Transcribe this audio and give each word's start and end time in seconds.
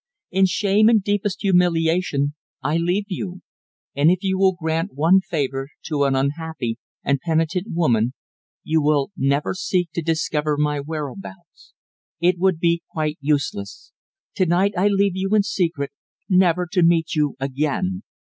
In 0.31 0.47
shame 0.47 0.89
and 0.89 1.03
deepest 1.03 1.41
humiliation 1.43 2.33
I 2.63 2.77
leave 2.77 3.05
you, 3.09 3.41
and 3.95 4.09
if 4.09 4.23
you 4.23 4.39
will 4.39 4.53
grant 4.53 4.95
one 4.95 5.19
favour 5.19 5.69
to 5.83 6.05
an 6.05 6.15
unhappy 6.15 6.79
and 7.03 7.19
penitent 7.21 7.67
woman, 7.69 8.13
you 8.63 8.81
will 8.81 9.11
never 9.15 9.53
seek 9.53 9.91
to 9.91 10.01
discover 10.01 10.57
my 10.57 10.79
whereabouts. 10.79 11.75
It 12.19 12.39
would 12.39 12.57
be 12.57 12.81
quite 12.91 13.19
useless. 13.21 13.91
To 14.37 14.47
night 14.47 14.71
I 14.75 14.87
leave 14.87 15.15
you 15.15 15.35
in 15.35 15.43
secret, 15.43 15.91
never 16.27 16.67
to 16.71 16.81
meet 16.81 17.13
you 17.13 17.35
again. 17.39 18.01